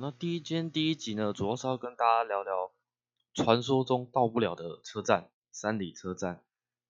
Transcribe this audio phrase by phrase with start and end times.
[0.00, 2.70] 那第一间第一集呢，主要是要跟大家聊聊
[3.34, 6.44] 传说中到不了的车站——三里车站。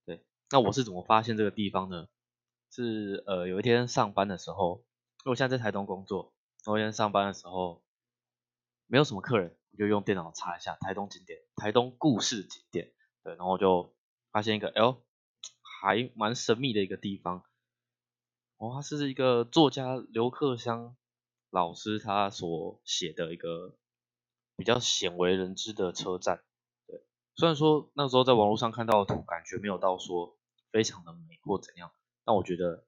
[0.04, 2.08] 对，那我是怎么发现这个地方呢？
[2.70, 4.84] 是呃，有一天上班的时候，
[5.24, 6.34] 因为我现在在台东工作，
[6.66, 7.82] 有一天上班的时候
[8.86, 12.92] 没有什么客人，我就用电脑查一下台东景点、台东故事景点。
[13.22, 13.94] 对，然后我就
[14.30, 15.02] 发现一个，哎呦，
[15.62, 17.42] 还蛮神秘的一个地方。
[18.58, 20.94] 哦，它是一个作家刘克襄。
[21.50, 23.74] 老师他所写的一个
[24.54, 26.44] 比较鲜为人知的车站，
[26.86, 27.02] 对，
[27.34, 30.36] 虽然说那时候在网络上看到的图，感觉没有到说
[30.70, 31.90] 非常的美或怎样，
[32.24, 32.84] 但我觉得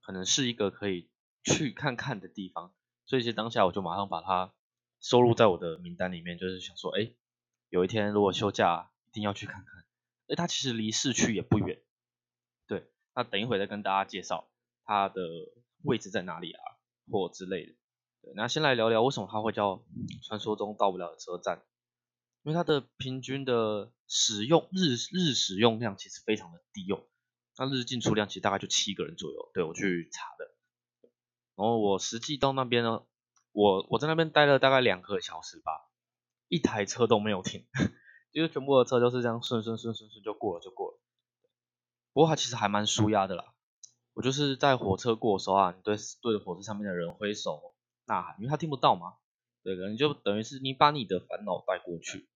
[0.00, 1.10] 可能是一个可以
[1.42, 2.72] 去看看的地方，
[3.04, 4.54] 所以其实当下我就马上把它
[5.00, 7.12] 收录在我的名单里面，就是想说，哎，
[7.68, 9.84] 有一天如果休假，一定要去看看。
[10.28, 11.82] 哎，它其实离市区也不远，
[12.68, 14.48] 对，那等一会再跟大家介绍
[14.84, 15.20] 它的
[15.82, 16.62] 位置在哪里啊。
[17.10, 17.74] 或之类的，
[18.22, 19.82] 对，那先来聊聊为什么它会叫
[20.22, 21.62] 传说中到不了的车站，
[22.42, 27.04] 因为它的平均的使用日日使用量其实非常的低哦，
[27.58, 30.54] 那日进出量其实大概就七个人左右，对我去查的，
[31.56, 33.02] 然后我实际到那边呢，
[33.52, 35.90] 我我在那边待了大概两个小时吧，
[36.48, 37.66] 一台车都没有停，
[38.32, 41.00] 就是全部的车都是这样顺顺顺顺顺就过了就过了，
[42.12, 43.52] 不过它其实还蛮舒压的啦。
[44.14, 47.71] 我就是在火车过的时候啊，你对对着火车上面的人挥手
[48.12, 49.16] 呐喊，因为他听不到嘛，
[49.62, 52.28] 对，可能就等于是你把你的烦恼带过去，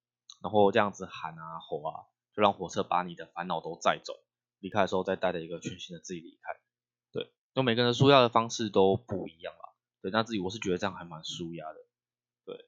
[0.43, 4.15] 然后这样子喊啊吼啊，就让火车把你的烦恼都载走，
[4.59, 6.59] 离开的时候再带着一个全新的自己离开，
[7.13, 11.81] 对，就每个人舒压的方式都不一样啦，对，那自己我是觉得这样还蛮舒压的，
[12.45, 12.65] 对，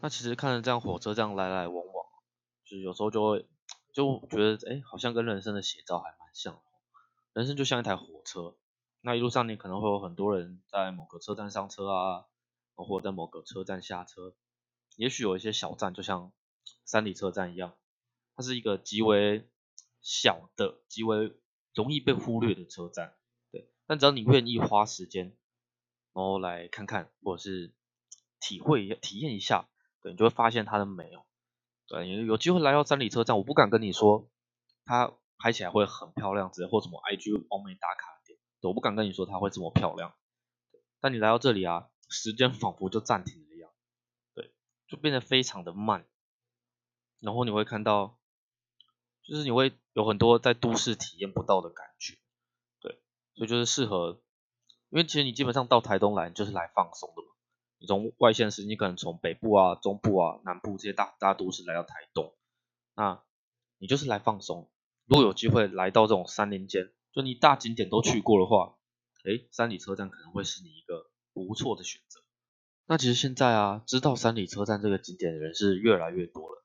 [0.00, 2.06] 那其实看着这样火车这样来来往往，
[2.64, 3.46] 就是有时候就会
[3.92, 6.60] 就觉得哎，好像跟人生的写照还蛮像。
[7.32, 8.56] 人生就像一台火车，
[9.02, 12.26] 那一路上你可能会有很多人在某个车站上车啊，
[12.74, 14.34] 或者在某个车站下车。
[14.96, 16.32] 也许有一些小站，就像
[16.84, 17.74] 三里车站一样，
[18.36, 19.48] 它是一个极为
[20.02, 21.34] 小的、极为
[21.74, 23.14] 容易被忽略的车站。
[23.50, 25.26] 对，但只要你愿意花时间，
[26.12, 27.72] 然后来看看，或者是
[28.38, 29.68] 体会、体验一下，
[30.02, 31.24] 对你就会发现它的美哦。
[31.86, 34.28] 对，有有机会来到三里车站，我不敢跟你说
[34.84, 35.14] 它。
[35.42, 38.19] 拍起来会很漂亮，直接或什么 IG 欧美打卡，
[38.68, 40.14] 我不敢跟你说它会这么漂亮。
[41.00, 43.70] 但你来到这里啊，时间仿佛就暂停了一样，
[44.34, 44.52] 对，
[44.86, 46.06] 就变得非常的慢。
[47.20, 48.18] 然后你会看到，
[49.22, 52.18] 就是你会有很多在都市体验不到的感觉，
[52.80, 53.00] 对，
[53.34, 54.20] 所以就是适合，
[54.90, 57.28] 因为其实你基本上到台东来就是来放松的嘛。
[57.78, 62.34] 你从外县市，你可能从北部啊、中部啊、南部这些大大都市来到台东，
[62.94, 63.22] 那
[63.78, 64.70] 你就是来放松。
[65.06, 68.76] 如果有机会来到这种山林间，就你大景点都去过的话，
[69.24, 72.20] 哎，三里车站可能会是你一个不错的选择。
[72.86, 76.64] 那其实现在啊，知道三里车站这个景点的人是越来越多了。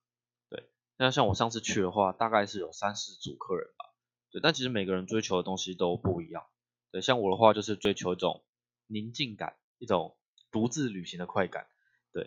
[0.50, 3.86] 对，那像我上次去的话，大概是有三四组客人吧。
[4.32, 6.46] 对，但其实每个人追求的东西都不一样。
[6.92, 8.44] 对，像我的话就是追求一种
[8.88, 10.18] 宁静感，一种
[10.52, 11.68] 独自旅行的快感。
[12.12, 12.24] 对，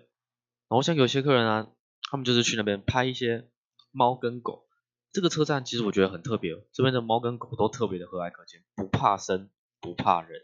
[0.68, 1.72] 然后像有些客人啊，
[2.10, 3.50] 他们就是去那边拍一些
[3.90, 4.67] 猫跟狗。
[5.12, 10.42] 这个车站其实我觉得很特别，这边的猫跟狗都特别的和蔼可亲，不怕生，不怕人。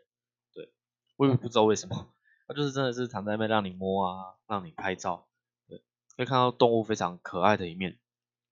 [0.52, 0.72] 对，
[1.16, 2.14] 我也不知道为什么，
[2.48, 5.28] 它就是真的是躺在那边让你摸啊，让你拍照。
[5.68, 5.82] 对，
[6.16, 7.98] 可以看到动物非常可爱的一面。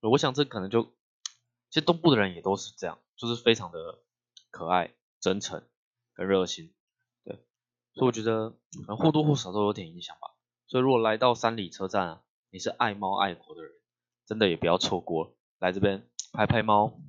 [0.01, 0.83] 我想这可能就，
[1.71, 4.01] 其实东部的人也都是这样，就是非常的
[4.51, 5.65] 可爱、真诚
[6.13, 6.75] 跟热心。
[7.25, 7.37] 对，
[7.95, 10.35] 所以我觉得可能或多或少都有点影响吧。
[10.67, 13.73] 所以如果来到三里车站啊，你是爱猫爱狗的人，
[14.27, 15.35] 真的也不要错过。
[15.63, 17.01] 来这边拍拍猫、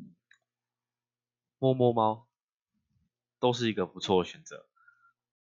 [1.58, 2.28] 摸摸猫，
[3.40, 4.68] 都是一个不错的选择。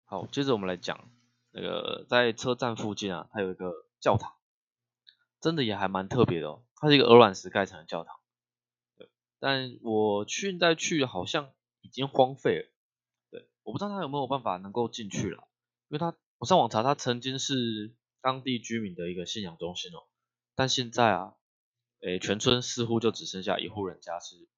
[0.06, 1.10] 好，接着我们来讲
[1.50, 4.32] 那个在车站附近啊，它有一个教堂，
[5.42, 6.64] 真的也还蛮特别的哦。
[6.76, 8.18] 它是一个鹅卵石盖成的教堂，
[9.38, 11.52] 但我去再去好像
[11.82, 12.72] 已经荒废了，
[13.30, 13.46] 对。
[13.62, 15.46] 我不知道它有没有办法能够进去了，
[15.88, 20.08] 因为它我上网查，它曾经是当地居民的一个信仰中心哦，
[20.54, 21.34] 但现在啊。
[22.03, 24.49] 诶，全村似乎就只剩下一户人家是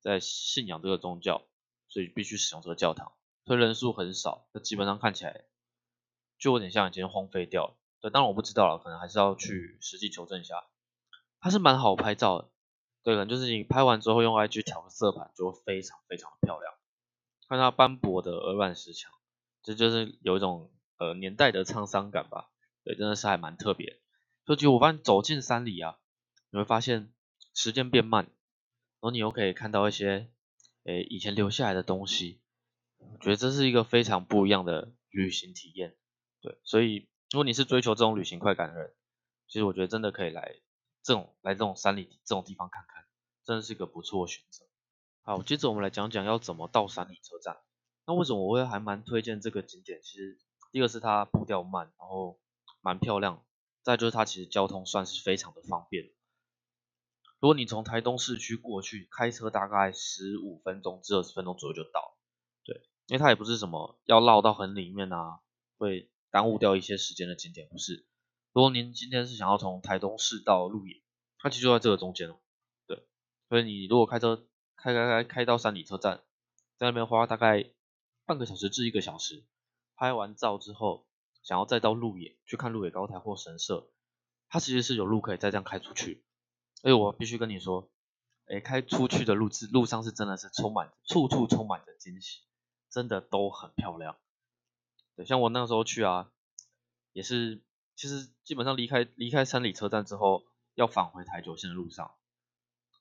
[0.00, 1.46] 在信仰这个宗教，
[1.88, 3.12] 所以必须使用这个教堂，
[3.46, 5.44] 所以人数很少，那基本上看起来
[6.40, 7.76] 就有点像已经荒废掉了。
[8.00, 10.64] 对，当然我不知道了，可能还是要去实际求证一下。
[11.38, 12.50] 它是蛮好拍照的，
[13.04, 16.74] 对，可能就是你拍完之后用 IG 调个色盘，就会非常非常的漂亮。
[17.48, 19.12] 看它斑驳的鹅卵石墙，
[19.62, 22.50] 这就是有一种呃年代的沧桑感吧。
[22.82, 24.00] 对，真的是还蛮特别。
[24.44, 25.98] 就其实我发现走进山里啊。
[26.52, 27.10] 你会发现
[27.54, 28.32] 时间变慢，然
[29.00, 30.30] 后你又可以看到一些
[30.84, 32.42] 诶以前留下来的东西，
[32.98, 35.96] 我觉得这是一个非常不一样的旅行体验。
[36.42, 38.92] 对，所以如果你是追求这种旅行快感的人，
[39.48, 40.56] 其实我觉得真的可以来
[41.02, 43.06] 这种来这种山里这种地方看看，
[43.46, 44.66] 真的是一个不错的选择。
[45.22, 47.56] 好，接着我们来讲讲要怎么到山里车站。
[48.06, 50.02] 那为什么我会还蛮推荐这个景点？
[50.02, 50.38] 其实
[50.70, 52.38] 第一个是它步调慢，然后
[52.82, 53.42] 蛮漂亮，
[53.82, 56.10] 再就是它其实交通算是非常的方便。
[57.42, 62.16] 如果你从台东市区过去，开车大概十五分钟至二十分钟左右就到。
[62.62, 62.76] 对，
[63.08, 65.40] 因为它也不是什么要绕到很里面啊，
[65.76, 68.06] 会耽误掉一些时间的景点，不是。
[68.52, 71.02] 如果您今天是想要从台东市到鹿野，
[71.36, 72.38] 它其实就在这个中间哦。
[72.86, 73.04] 对，
[73.48, 74.46] 所以你如果开车
[74.76, 76.22] 开开开开到山里车站，
[76.78, 77.72] 在那边花大概
[78.24, 79.42] 半个小时至一个小时，
[79.96, 81.08] 拍完照之后，
[81.42, 83.90] 想要再到鹿野去看鹿野高台或神社，
[84.48, 86.22] 它其实是有路可以再这样开出去。
[86.82, 87.88] 哎，我必须跟你说，
[88.46, 92.40] 哎，开出去的路是路上是真的是充满处处充满着惊喜，
[92.90, 94.16] 真的都很漂亮。
[95.14, 96.32] 对，像我那时候去啊，
[97.12, 97.62] 也是
[97.94, 100.44] 其实基本上离开离开山里车站之后，
[100.74, 102.14] 要返回台九线的路上，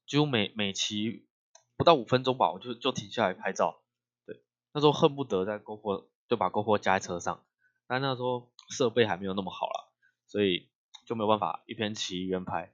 [0.05, 1.27] 几乎每每骑
[1.75, 3.81] 不到五分钟吧，我就就停下来拍照。
[4.27, 4.43] 对，
[4.73, 7.43] 那时候恨不得在篝火就把 GoPro 加在车上，
[7.87, 9.91] 但那时候设备还没有那么好了，
[10.27, 10.69] 所以
[11.07, 12.71] 就没有办法一边骑一边拍。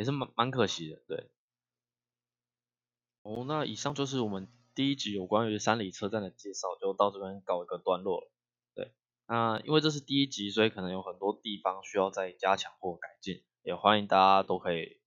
[0.00, 1.30] 也是蛮蛮可惜的，对。
[3.20, 8.32] 哦，那以上就是我们第一集有关于山里车站的介绍，就到这边告一个段落了。
[8.74, 8.94] 对，
[9.28, 15.02] 那因为这是第一集，所以可能有很多地方需要再加强或改进，也欢迎大家都可以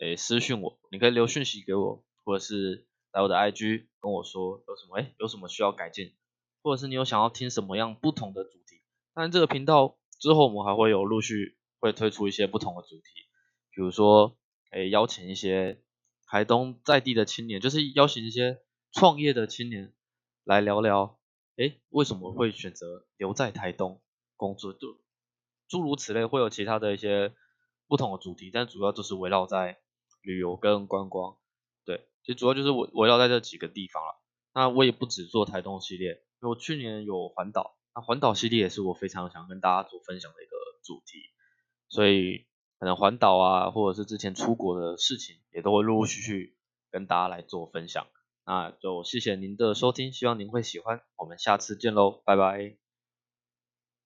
[0.00, 6.16] 诶私讯我，你可以留讯息给我，或者是来我的 IG 跟我说有什么诶有什么需要改进，
[6.62, 8.80] 或者是你有想要听什么样不同的主题。
[9.12, 13.02] 当然这个频道之后我们还会有陆续会推出一些不同的主题。
[13.78, 14.36] 比如说，
[14.72, 15.80] 诶，邀请一些
[16.26, 18.58] 台东在地的青年，就是邀请一些
[18.90, 19.94] 创业的青年
[20.42, 21.20] 来聊聊，
[21.54, 24.02] 诶，为什么会选择留在台东
[24.36, 24.72] 工作？
[24.72, 24.98] 就
[25.68, 27.32] 诸如此类，会有其他的一些
[27.86, 29.78] 不同的主题，但主要就是围绕在
[30.22, 31.36] 旅游跟观光。
[31.84, 34.20] 对，其实主要就是围围绕在这几个地方了。
[34.54, 41.20] 那我也不只做台东系列，因为我去年有环岛，那环岛系列也是我非常想跟大家做分享的一个主题，
[41.88, 42.47] 所以。
[42.78, 46.56] 可能环岛啊，或者是之前出国的事情，也都会陆陆续续
[46.90, 48.06] 跟大家来做分享。
[48.46, 51.02] 那就谢谢您的收听，希望您会喜欢。
[51.16, 52.87] 我们下次见喽，拜拜。